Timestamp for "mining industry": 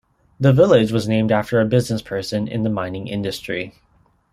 2.71-3.75